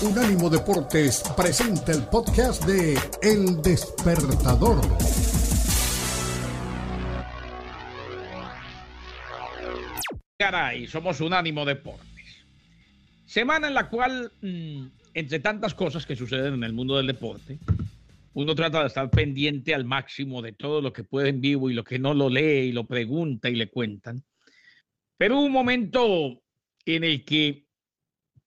[0.00, 4.80] Unánimo Deportes presenta el podcast de El Despertador.
[10.38, 12.06] Caray, somos Unánimo Deportes.
[13.26, 17.58] Semana en la cual, mm, entre tantas cosas que suceden en el mundo del deporte,
[18.34, 21.74] uno trata de estar pendiente al máximo de todo lo que puede en vivo y
[21.74, 24.22] lo que no lo lee y lo pregunta y le cuentan.
[25.16, 26.40] Pero hubo un momento
[26.86, 27.67] en el que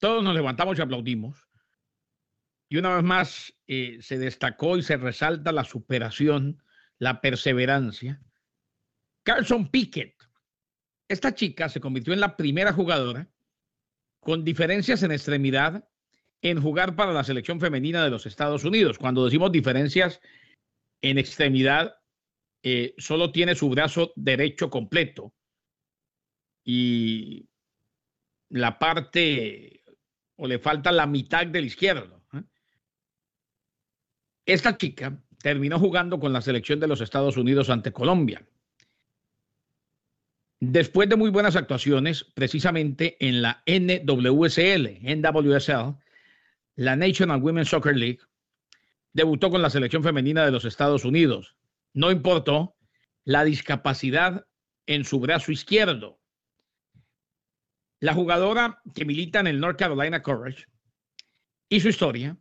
[0.01, 1.47] todos nos levantamos y aplaudimos.
[2.67, 6.63] Y una vez más eh, se destacó y se resalta la superación,
[6.97, 8.19] la perseverancia.
[9.23, 10.15] Carlson Pickett.
[11.07, 13.29] Esta chica se convirtió en la primera jugadora
[14.19, 15.87] con diferencias en extremidad
[16.41, 18.97] en jugar para la selección femenina de los Estados Unidos.
[18.97, 20.19] Cuando decimos diferencias
[21.01, 21.95] en extremidad,
[22.63, 25.35] eh, solo tiene su brazo derecho completo
[26.63, 27.47] y
[28.49, 29.80] la parte
[30.41, 32.19] o le falta la mitad del izquierdo.
[34.43, 38.43] Esta chica terminó jugando con la selección de los Estados Unidos ante Colombia.
[40.59, 45.99] Después de muy buenas actuaciones, precisamente en la NWSL, NWSL,
[46.75, 48.21] la National Women's Soccer League,
[49.13, 51.55] debutó con la selección femenina de los Estados Unidos.
[51.93, 52.75] No importó
[53.25, 54.47] la discapacidad
[54.87, 56.19] en su brazo izquierdo.
[58.01, 60.65] La jugadora que milita en el North Carolina Courage
[61.69, 62.35] y su historia,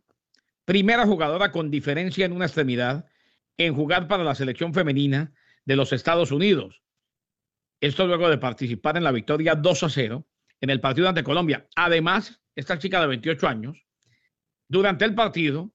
[0.65, 3.05] primera jugadora con diferencia en una extremidad
[3.57, 5.31] en jugar para la selección femenina
[5.65, 6.81] de los Estados Unidos.
[7.79, 10.27] Esto luego de participar en la victoria 2 a 0
[10.61, 11.67] en el partido ante Colombia.
[11.75, 13.85] Además, esta chica de 28 años,
[14.67, 15.71] durante el partido,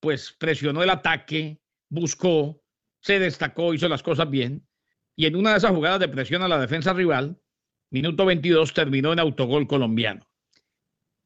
[0.00, 1.60] pues presionó el ataque,
[1.90, 2.62] buscó,
[3.00, 4.66] se destacó, hizo las cosas bien.
[5.14, 7.38] Y en una de esas jugadas de presión a la defensa rival,
[7.90, 10.28] Minuto 22 terminó en autogol colombiano.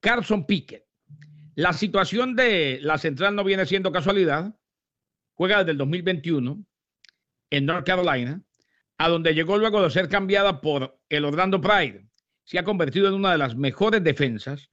[0.00, 0.84] Carson Pickett.
[1.54, 4.54] La situación de la central no viene siendo casualidad.
[5.34, 6.64] Juega desde el 2021
[7.50, 8.42] en North Carolina,
[8.98, 12.06] a donde llegó luego de ser cambiada por el Orlando Pride.
[12.44, 14.70] Se ha convertido en una de las mejores defensas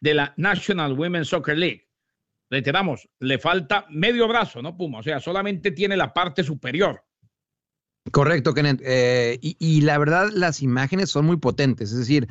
[0.00, 1.88] de la National Women's Soccer League.
[2.50, 5.00] Reiteramos, le falta medio brazo, ¿no, Puma?
[5.00, 7.04] O sea, solamente tiene la parte superior.
[8.12, 8.80] Correcto, Kenneth.
[8.84, 11.92] Eh, y, la verdad, las imágenes son muy potentes.
[11.92, 12.28] Es decir,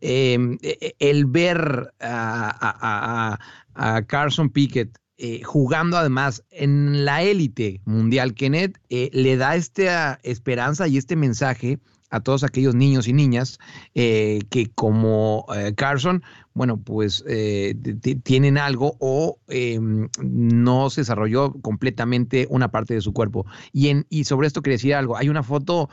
[0.00, 3.38] em, e, e, el ver a,
[4.06, 10.88] Carson Pickett eh, jugando además en la élite mundial, Kenneth, eh, le da esta esperanza
[10.88, 11.78] y este mensaje
[12.10, 13.58] a todos aquellos niños y niñas
[13.94, 16.22] eh, que como Carson,
[16.54, 17.74] bueno, pues eh,
[18.22, 23.44] tienen algo o em, no se desarrolló completamente una parte de su cuerpo.
[23.72, 25.16] Y, sobre esto quería decir algo.
[25.16, 25.90] Hay una foto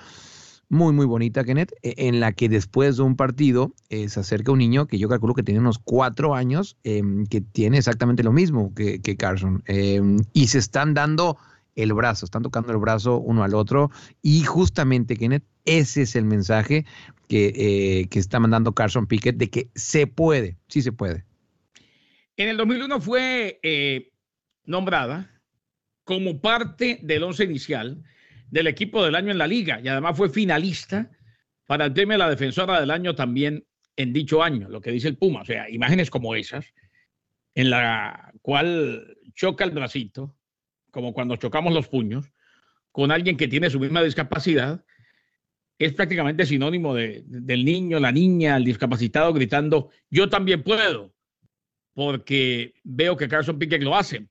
[0.69, 4.59] muy, muy bonita, Kenneth, e, en la que después de un partido se acerca un
[4.59, 8.73] niño que yo calculo que tiene unos cuatro años, em, que tiene exactamente lo mismo
[8.75, 9.63] que, que Carson.
[9.65, 11.37] Em, y se están dando
[11.75, 13.91] el brazo, están tocando el brazo uno al otro
[14.21, 16.85] y justamente, Kenneth, ese es el mensaje
[17.27, 21.25] que, eh, está mandando Carson Pickett de que se puede, sí se puede.
[22.37, 24.11] En el 2001 fue eh,
[24.65, 25.41] nombrada
[26.03, 28.03] como parte del once inicial
[28.49, 31.09] del equipo del año en la liga y además fue finalista
[31.65, 35.07] para el premio de la defensora del año también en dicho año, lo que dice
[35.07, 36.65] el Puma, o sea, imágenes como esas,
[37.55, 40.35] en la cual choca el bracito,
[40.91, 42.31] como cuando chocamos los puños,
[42.91, 44.83] con alguien que tiene su misma discapacidad,
[45.85, 51.11] es prácticamente sinónimo de, del niño, la niña, el discapacitado gritando, yo también puedo,
[51.95, 54.27] porque veo que Carson Pickett lo hace.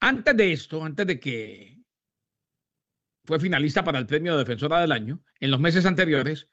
[0.00, 1.78] Antes de esto, antes de que
[3.24, 6.48] fue finalista para el premio de defensora del año, en los meses anteriores,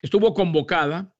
[0.00, 1.14] estuvo convocada,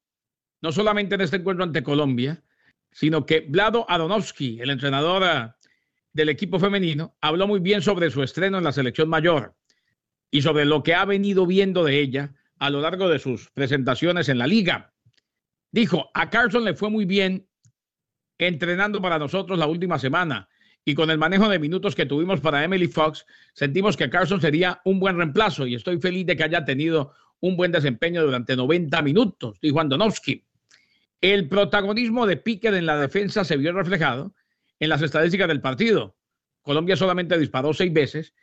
[0.63, 2.43] no solamente en este encuentro ante Colombia,
[2.91, 5.55] sino que Vlado Adonovsky, el entrenador
[6.15, 9.55] del equipo femenino, habló muy bien sobre su estreno en la selección mayor
[10.33, 14.29] y sobre lo que ha venido viendo de ella a lo largo de sus presentaciones
[14.29, 14.95] en la liga.
[15.71, 17.47] Dijo, a Carson le fue muy bien
[18.39, 20.49] entrenando para nosotros la última semana
[20.85, 24.81] y con el manejo de minutos que tuvimos para Emily Fox, sentimos que Carson sería
[24.85, 29.03] un buen reemplazo y estoy feliz de que haya tenido un buen desempeño durante 90
[29.03, 30.45] minutos, dijo Andonovsky.
[31.21, 34.35] El protagonismo de Piquet en la defensa se vio reflejado
[34.81, 36.17] en las estadísticas del partido.
[36.63, 38.35] Colombia solamente disparó seis veces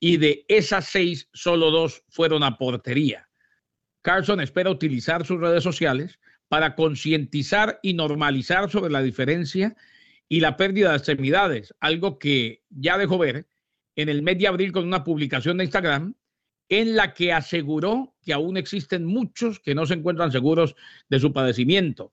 [0.00, 3.28] y de esas seis, solo dos fueron a portería.
[4.02, 6.18] Carlson espera utilizar sus redes sociales
[6.48, 9.76] para concientizar y normalizar sobre la diferencia
[10.28, 13.46] y la pérdida de extremidades, algo que ya dejó ver
[13.96, 16.14] en el mes de abril con una publicación de Instagram
[16.68, 20.74] en la que aseguró que aún existen muchos que no se encuentran seguros
[21.08, 22.12] de su padecimiento.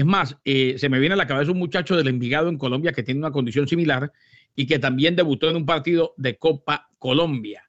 [0.00, 2.90] Es más, eh, se me viene a la cabeza un muchacho del Envigado en Colombia
[2.90, 4.10] que tiene una condición similar
[4.56, 7.68] y que también debutó en un partido de Copa Colombia.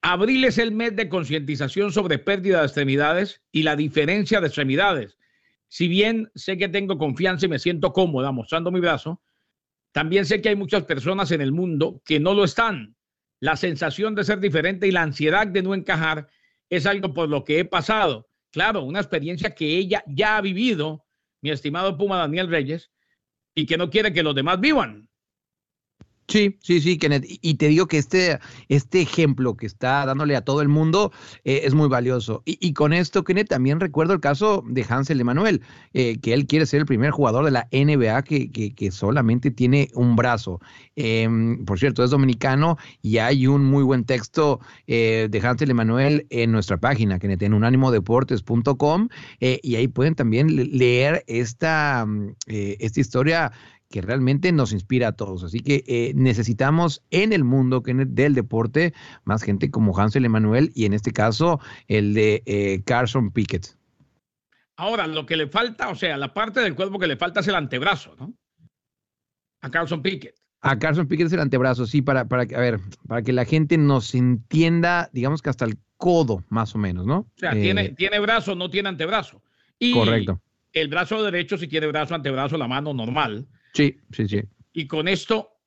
[0.00, 5.18] Abril es el mes de concientización sobre pérdida de extremidades y la diferencia de extremidades.
[5.68, 9.20] Si bien sé que tengo confianza y me siento cómoda mostrando mi brazo,
[9.92, 12.96] también sé que hay muchas personas en el mundo que no lo están.
[13.38, 16.26] La sensación de ser diferente y la ansiedad de no encajar
[16.70, 18.30] es algo por lo que he pasado.
[18.50, 21.04] Claro, una experiencia que ella ya ha vivido,
[21.44, 22.90] mi estimado Puma Daniel Reyes,
[23.54, 25.10] y que no quiere que los demás vivan.
[26.34, 27.26] Sí, sí, sí, Kenneth.
[27.28, 31.12] Y te digo que este, este ejemplo que está dándole a todo el mundo
[31.44, 32.42] eh, es muy valioso.
[32.44, 36.66] Y, con esto, Kenneth, también recuerdo el caso de Hansel Emanuel, eh, que él quiere
[36.66, 40.58] ser el primer jugador de la NBA que, que, solamente tiene un brazo.
[40.96, 44.58] Em, por cierto, es dominicano y hay un muy buen texto
[44.88, 49.08] eh, de Hansel Emanuel en nuestra página, Kenneth, en unánimodeportes.com.
[49.38, 53.52] y ahí pueden también leer esta, mm, esta historia
[53.94, 55.44] que realmente nos inspira a todos.
[55.44, 58.92] Así que eh, necesitamos en el mundo del deporte
[59.22, 63.76] más gente como Hansel Emanuel y en este caso el de eh, Carson Pickett.
[64.74, 67.46] Ahora, lo que le falta, o sea, la parte del cuerpo que le falta es
[67.46, 68.34] el antebrazo, ¿no?
[69.60, 70.34] A Carson Pickett.
[70.60, 73.78] A Carson Pickett es el antebrazo, sí, para, para, a ver, para que la gente
[73.78, 77.18] nos entienda, digamos que hasta el codo, más o menos, ¿no?
[77.18, 79.40] O sea, tiene, eh, tiene brazo, no tiene antebrazo.
[79.78, 80.40] Y correcto.
[80.72, 83.46] El brazo derecho, si quiere brazo, antebrazo, la mano normal.
[83.74, 84.40] Sí, sí, sí.
[84.72, 85.58] Y con esto,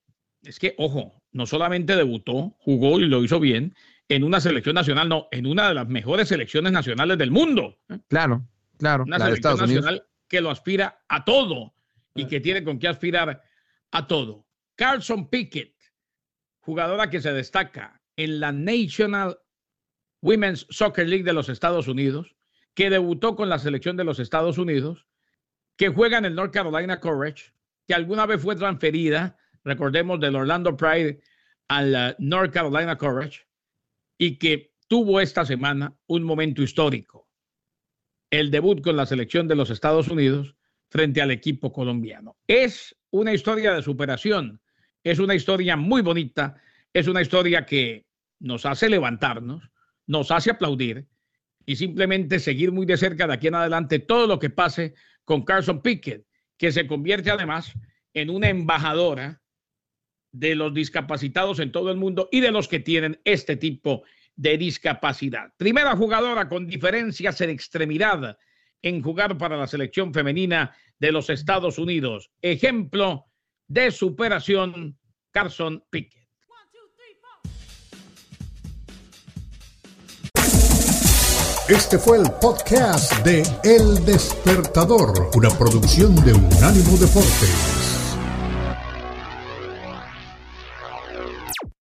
[0.41, 3.75] es que, ojo, no solamente debutó, jugó y lo hizo bien
[4.09, 7.79] en una selección nacional, no, en una de las mejores selecciones nacionales del mundo.
[8.07, 9.03] Claro, claro.
[9.03, 11.73] Una selección nacional que lo aspira a todo
[12.15, 13.43] y que tiene con qué aspirar
[13.91, 14.47] a todo.
[14.75, 15.75] Carlson Pickett,
[16.59, 19.37] jugadora que se destaca en la National
[20.21, 22.35] Women's Soccer League de los Estados Unidos,
[22.73, 25.05] que debutó con la selección de los Estados Unidos,
[25.75, 27.53] que juega en el North Carolina Courage,
[27.87, 31.21] que alguna vez fue transferida, recordemos, del Orlando Pride
[31.69, 33.47] al uh, North Carolina Courage
[34.17, 37.29] y que tuvo esta semana un momento histórico,
[38.29, 40.55] el debut con la selección de los Estados Unidos
[40.89, 42.37] frente al equipo colombiano.
[42.47, 44.61] Es una historia de superación,
[45.03, 46.61] es una historia muy bonita,
[46.93, 48.05] es una historia que
[48.39, 49.69] nos hace levantarnos,
[50.05, 51.07] nos hace aplaudir
[51.65, 54.93] y simplemente seguir muy de cerca de aquí en adelante todo lo que pase
[55.25, 56.25] con Carson Pickett,
[56.57, 57.73] que se convierte además
[58.13, 59.41] en una embajadora
[60.31, 64.03] de los discapacitados en todo el mundo y de los que tienen este tipo
[64.35, 65.53] de discapacidad.
[65.57, 68.37] Primera jugadora con diferencias en extremidad
[68.81, 72.31] en jugar para la selección femenina de los Estados Unidos.
[72.41, 73.25] Ejemplo
[73.67, 74.97] de superación,
[75.31, 76.26] Carson Pickett.
[81.69, 87.96] Este fue el podcast de El Despertador, una producción de Unánimo Deportes.